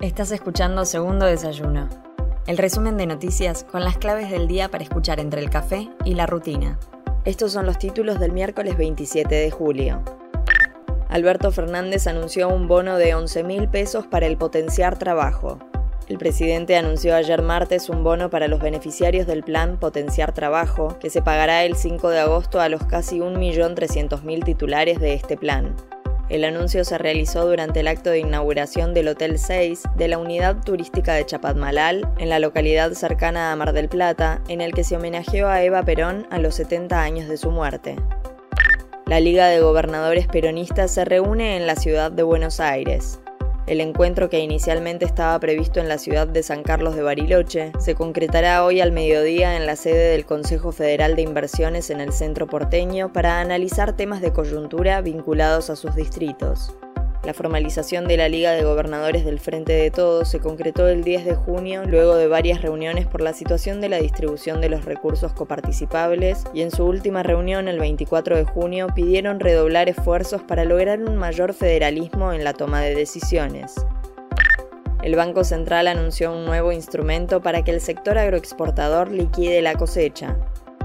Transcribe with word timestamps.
Estás 0.00 0.32
escuchando 0.32 0.86
Segundo 0.86 1.26
Desayuno, 1.26 1.86
el 2.46 2.56
resumen 2.56 2.96
de 2.96 3.04
noticias 3.04 3.64
con 3.64 3.84
las 3.84 3.98
claves 3.98 4.30
del 4.30 4.48
día 4.48 4.70
para 4.70 4.82
escuchar 4.82 5.20
entre 5.20 5.42
el 5.42 5.50
café 5.50 5.90
y 6.06 6.14
la 6.14 6.24
rutina. 6.24 6.78
Estos 7.26 7.52
son 7.52 7.66
los 7.66 7.78
títulos 7.78 8.18
del 8.18 8.32
miércoles 8.32 8.78
27 8.78 9.34
de 9.34 9.50
julio. 9.50 10.02
Alberto 11.10 11.52
Fernández 11.52 12.06
anunció 12.06 12.48
un 12.48 12.66
bono 12.66 12.96
de 12.96 13.14
11 13.14 13.44
mil 13.44 13.68
pesos 13.68 14.06
para 14.06 14.24
el 14.24 14.38
potenciar 14.38 14.98
trabajo. 14.98 15.58
El 16.08 16.16
presidente 16.16 16.78
anunció 16.78 17.14
ayer 17.14 17.42
martes 17.42 17.90
un 17.90 18.02
bono 18.02 18.30
para 18.30 18.48
los 18.48 18.60
beneficiarios 18.60 19.26
del 19.26 19.42
plan 19.42 19.78
Potenciar 19.78 20.32
Trabajo, 20.32 20.98
que 20.98 21.10
se 21.10 21.20
pagará 21.20 21.64
el 21.64 21.76
5 21.76 22.08
de 22.08 22.20
agosto 22.20 22.58
a 22.58 22.70
los 22.70 22.86
casi 22.86 23.18
1.300.000 23.18 24.44
titulares 24.44 24.98
de 24.98 25.12
este 25.12 25.36
plan. 25.36 25.76
El 26.30 26.44
anuncio 26.44 26.84
se 26.84 26.96
realizó 26.96 27.44
durante 27.44 27.80
el 27.80 27.88
acto 27.88 28.10
de 28.10 28.20
inauguración 28.20 28.94
del 28.94 29.08
Hotel 29.08 29.36
6 29.36 29.82
de 29.96 30.06
la 30.06 30.18
unidad 30.18 30.62
turística 30.64 31.12
de 31.14 31.26
Chapadmalal, 31.26 32.08
en 32.18 32.28
la 32.28 32.38
localidad 32.38 32.92
cercana 32.92 33.50
a 33.50 33.56
Mar 33.56 33.72
del 33.72 33.88
Plata, 33.88 34.40
en 34.46 34.60
el 34.60 34.72
que 34.72 34.84
se 34.84 34.94
homenajeó 34.94 35.48
a 35.48 35.64
Eva 35.64 35.82
Perón 35.82 36.28
a 36.30 36.38
los 36.38 36.54
70 36.54 37.02
años 37.02 37.28
de 37.28 37.36
su 37.36 37.50
muerte. 37.50 37.96
La 39.06 39.18
Liga 39.18 39.48
de 39.48 39.60
Gobernadores 39.60 40.28
Peronistas 40.28 40.92
se 40.92 41.04
reúne 41.04 41.56
en 41.56 41.66
la 41.66 41.74
ciudad 41.74 42.12
de 42.12 42.22
Buenos 42.22 42.60
Aires. 42.60 43.18
El 43.66 43.80
encuentro 43.80 44.28
que 44.28 44.40
inicialmente 44.40 45.04
estaba 45.04 45.38
previsto 45.38 45.80
en 45.80 45.88
la 45.88 45.98
ciudad 45.98 46.26
de 46.26 46.42
San 46.42 46.62
Carlos 46.62 46.96
de 46.96 47.02
Bariloche 47.02 47.72
se 47.78 47.94
concretará 47.94 48.64
hoy 48.64 48.80
al 48.80 48.90
mediodía 48.90 49.56
en 49.56 49.66
la 49.66 49.76
sede 49.76 50.10
del 50.10 50.24
Consejo 50.24 50.72
Federal 50.72 51.14
de 51.14 51.22
Inversiones 51.22 51.90
en 51.90 52.00
el 52.00 52.12
centro 52.12 52.46
porteño 52.46 53.12
para 53.12 53.40
analizar 53.40 53.96
temas 53.96 54.20
de 54.20 54.32
coyuntura 54.32 55.00
vinculados 55.02 55.70
a 55.70 55.76
sus 55.76 55.94
distritos. 55.94 56.74
La 57.22 57.34
formalización 57.34 58.08
de 58.08 58.16
la 58.16 58.30
Liga 58.30 58.52
de 58.52 58.64
Gobernadores 58.64 59.26
del 59.26 59.40
Frente 59.40 59.74
de 59.74 59.90
Todos 59.90 60.26
se 60.28 60.40
concretó 60.40 60.88
el 60.88 61.04
10 61.04 61.26
de 61.26 61.34
junio 61.34 61.82
luego 61.84 62.14
de 62.16 62.28
varias 62.28 62.62
reuniones 62.62 63.06
por 63.06 63.20
la 63.20 63.34
situación 63.34 63.82
de 63.82 63.90
la 63.90 63.98
distribución 63.98 64.62
de 64.62 64.70
los 64.70 64.86
recursos 64.86 65.34
coparticipables 65.34 66.44
y 66.54 66.62
en 66.62 66.70
su 66.70 66.86
última 66.86 67.22
reunión 67.22 67.68
el 67.68 67.78
24 67.78 68.36
de 68.36 68.44
junio 68.44 68.86
pidieron 68.94 69.38
redoblar 69.38 69.90
esfuerzos 69.90 70.40
para 70.42 70.64
lograr 70.64 70.98
un 71.02 71.16
mayor 71.16 71.52
federalismo 71.52 72.32
en 72.32 72.42
la 72.42 72.54
toma 72.54 72.80
de 72.80 72.94
decisiones. 72.94 73.74
El 75.02 75.14
Banco 75.14 75.44
Central 75.44 75.88
anunció 75.88 76.32
un 76.32 76.46
nuevo 76.46 76.72
instrumento 76.72 77.42
para 77.42 77.62
que 77.62 77.70
el 77.70 77.82
sector 77.82 78.16
agroexportador 78.16 79.10
liquide 79.10 79.60
la 79.60 79.74
cosecha. 79.74 80.38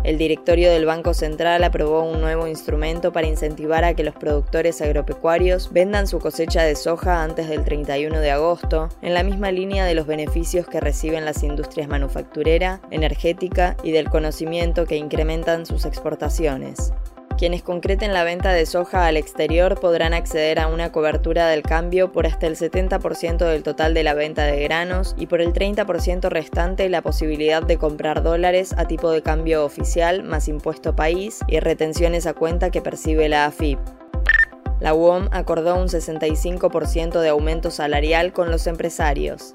El 0.06 0.20
directorio 0.20 0.70
del 0.70 0.86
Banco 0.86 1.16
Central 1.16 1.64
aprobó 1.64 2.04
un 2.04 2.22
nuevo 2.22 2.46
instrumento 2.46 3.12
para 3.12 3.26
incentivar 3.26 3.84
a 3.84 3.96
que 3.96 4.04
los 4.04 4.14
productores 4.14 4.80
agropecuarios 4.80 5.74
vendan 5.74 6.06
su 6.06 6.20
cosecha 6.20 6.62
de 6.62 6.76
soja 6.76 7.24
antes 7.24 7.50
del 7.50 7.64
31 7.64 8.20
de 8.20 8.30
agosto, 8.30 8.90
en 9.02 9.16
la 9.16 9.24
misma 9.24 9.52
línea 9.52 9.84
de 9.84 9.96
los 9.96 10.06
beneficios 10.06 10.68
que 10.68 10.80
reciben 10.80 11.26
las 11.26 11.42
industrias 11.42 11.88
manufacturera, 11.88 12.82
energética 12.92 13.78
y 13.82 13.94
del 13.94 14.12
conocimiento 14.12 14.86
que 14.86 14.96
incrementan 14.96 15.66
sus 15.66 15.86
exportaciones. 15.86 16.94
Quienes 17.38 17.64
concreten 17.64 18.14
la 18.14 18.24
venta 18.24 18.54
de 18.54 18.66
soja 18.66 19.08
al 19.08 19.18
exterior 19.18 19.78
podrán 19.78 20.14
acceder 20.14 20.58
a 20.58 20.68
una 20.68 20.94
cobertura 20.94 21.48
del 21.50 21.64
cambio 21.64 22.14
por 22.14 22.26
hasta 22.26 22.48
el 22.48 22.56
70% 22.56 23.46
del 23.46 23.62
total 23.62 23.94
de 23.94 24.04
la 24.04 24.14
venta 24.14 24.46
de 24.46 24.64
granos 24.64 25.16
y 25.18 25.26
por 25.26 25.42
el 25.42 25.52
30% 25.52 26.30
restante 26.30 26.88
la 26.88 27.02
posibilidad 27.02 27.62
de 27.62 27.78
comprar 27.78 28.24
dólares 28.24 28.74
a 28.78 28.86
tipo 28.86 29.12
de 29.12 29.22
cambio 29.22 29.66
oficial 29.66 30.24
más 30.24 30.48
impuesto 30.48 30.96
país 30.96 31.40
y 31.50 31.60
retenciones 31.60 32.26
a 32.26 32.34
cuenta 32.34 32.72
que 32.72 32.82
percibe 32.82 33.28
la 33.28 33.46
AFIP. 33.46 33.80
La 34.80 34.94
UOM 34.94 35.28
acordó 35.32 35.76
un 35.76 35.88
65% 35.88 37.20
de 37.20 37.30
aumento 37.30 37.70
salarial 37.70 38.32
con 38.32 38.50
los 38.50 38.66
empresarios. 38.66 39.52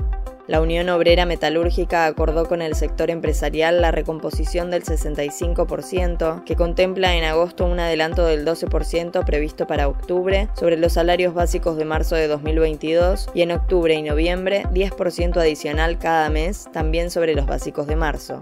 La 0.50 0.60
Unión 0.60 0.88
Obrera 0.88 1.26
Metalúrgica 1.26 2.06
acordó 2.06 2.44
con 2.46 2.60
el 2.60 2.74
sector 2.74 3.08
empresarial 3.08 3.80
la 3.80 3.92
recomposición 3.92 4.68
del 4.72 4.82
65%, 4.82 6.42
que 6.42 6.56
contempla 6.56 7.14
en 7.14 7.22
agosto 7.22 7.64
un 7.64 7.78
adelanto 7.78 8.26
del 8.26 8.44
12% 8.44 9.24
previsto 9.24 9.68
para 9.68 9.86
octubre 9.86 10.48
sobre 10.58 10.76
los 10.76 10.94
salarios 10.94 11.34
básicos 11.34 11.76
de 11.76 11.84
marzo 11.84 12.16
de 12.16 12.26
2022 12.26 13.28
y 13.32 13.42
en 13.42 13.52
octubre 13.52 13.94
y 13.94 14.02
noviembre 14.02 14.64
10% 14.72 15.36
adicional 15.36 16.00
cada 16.00 16.28
mes 16.30 16.68
también 16.72 17.12
sobre 17.12 17.36
los 17.36 17.46
básicos 17.46 17.86
de 17.86 17.94
marzo. 17.94 18.40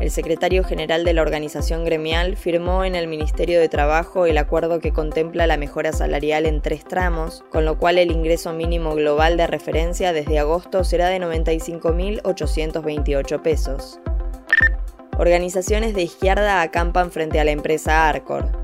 El 0.00 0.10
secretario 0.12 0.62
general 0.62 1.04
de 1.04 1.12
la 1.12 1.22
organización 1.22 1.84
gremial 1.84 2.36
firmó 2.36 2.84
en 2.84 2.94
el 2.94 3.08
Ministerio 3.08 3.58
de 3.58 3.68
Trabajo 3.68 4.26
el 4.26 4.38
acuerdo 4.38 4.78
que 4.78 4.92
contempla 4.92 5.48
la 5.48 5.56
mejora 5.56 5.92
salarial 5.92 6.46
en 6.46 6.62
tres 6.62 6.84
tramos, 6.84 7.44
con 7.50 7.64
lo 7.64 7.78
cual 7.78 7.98
el 7.98 8.12
ingreso 8.12 8.52
mínimo 8.52 8.94
global 8.94 9.36
de 9.36 9.48
referencia 9.48 10.12
desde 10.12 10.38
agosto 10.38 10.84
será 10.84 11.08
de 11.08 11.18
95.828 11.18 13.42
pesos. 13.42 13.98
Organizaciones 15.18 15.96
de 15.96 16.02
izquierda 16.02 16.62
acampan 16.62 17.10
frente 17.10 17.40
a 17.40 17.44
la 17.44 17.50
empresa 17.50 18.08
Arcor. 18.08 18.57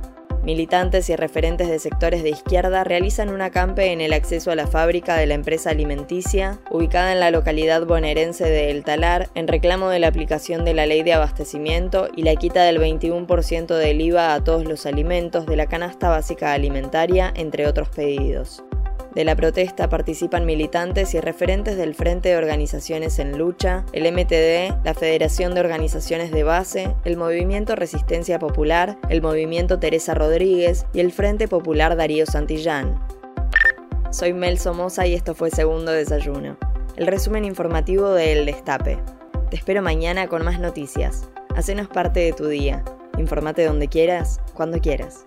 Militantes 0.45 1.09
y 1.09 1.17
referentes 1.17 1.69
de 1.71 1.79
sectores 1.79 2.23
de 2.23 2.29
izquierda 2.29 2.85
realizan 2.85 3.31
un 3.31 3.41
acampe 3.41 3.93
en 3.93 4.03
el 4.03 4.13
acceso 4.13 4.51
a 4.51 4.55
la 4.55 4.67
fábrica 4.67 5.17
de 5.17 5.27
la 5.27 5.33
empresa 5.33 5.71
alimenticia, 5.71 6.59
ubicada 6.71 7.13
en 7.13 7.21
la 7.21 7.31
localidad 7.31 7.87
bonaerense 7.87 8.45
de 8.45 8.71
El 8.71 8.85
Talar, 8.85 9.31
en 9.35 9.49
reclamo 9.49 9.89
de 9.89 10.01
la 10.01 10.09
aplicación 10.09 10.67
de 10.67 10.75
la 10.75 10.85
ley 10.85 11.03
de 11.03 11.15
abastecimiento 11.15 12.09
y 12.15 12.25
la 12.25 12.37
quita 12.37 12.63
del 12.65 12.79
21% 12.79 13.75
del 13.75 14.01
IVA 14.03 14.35
a 14.35 14.45
todos 14.45 14.67
los 14.67 14.85
alimentos 14.85 15.47
de 15.47 15.57
la 15.57 15.67
canasta 15.67 16.11
básica 16.11 16.53
alimentaria, 16.53 17.33
entre 17.35 17.67
otros 17.67 17.89
pedidos. 17.89 18.63
De 19.15 19.25
la 19.25 19.37
protesta 19.37 19.89
participan 19.89 20.45
militantes 20.45 21.15
y 21.15 21.21
referentes 21.21 21.77
del 21.77 21.95
Frente 21.95 22.31
de 22.31 22.37
Organizaciones 22.37 23.21
en 23.21 23.39
Lucha, 23.39 23.85
el 23.93 24.13
MTD, 24.13 24.85
la 24.85 24.95
Federación 24.95 25.55
de 25.55 25.61
Organizaciones 25.61 26.33
de 26.33 26.43
Base, 26.43 26.93
el 27.05 27.17
Movimiento 27.17 27.77
Resistencia 27.77 28.41
Popular, 28.41 28.99
el 29.09 29.23
Movimiento 29.23 29.79
Teresa 29.79 30.15
Rodríguez 30.15 30.87
y 30.93 30.99
el 30.99 31.13
Frente 31.13 31.47
Popular 31.47 31.97
Darío 31.97 32.27
Santillán. 32.27 32.99
Soy 34.11 34.33
Mel 34.33 34.59
Somoza 34.59 35.07
y 35.07 35.15
esto 35.15 35.37
fue 35.37 35.51
Segundo 35.51 35.93
Desayuno, 35.93 36.57
el 36.97 37.07
resumen 37.07 37.45
informativo 37.45 38.11
de 38.11 38.33
El 38.33 38.47
Destape. 38.47 38.99
Te 39.49 39.57
espero 39.57 39.81
mañana 39.81 40.27
con 40.27 40.45
más 40.45 40.59
noticias. 40.59 41.29
Hacenos 41.55 41.87
parte 41.87 42.19
de 42.19 42.33
tu 42.33 42.49
día. 42.49 42.85
Informate 43.17 43.65
donde 43.65 43.87
quieras, 43.87 44.41
cuando 44.55 44.81
quieras. 44.81 45.25